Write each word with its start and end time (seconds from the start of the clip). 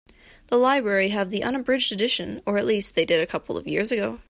The 0.47 0.57
library 0.57 1.09
have 1.09 1.29
the 1.29 1.43
unabridged 1.43 1.91
edition, 1.91 2.41
or 2.47 2.57
at 2.57 2.65
least 2.65 2.95
they 2.95 3.05
did 3.05 3.21
a 3.21 3.27
couple 3.27 3.55
of 3.55 3.67
years 3.67 3.91
ago. 3.91 4.19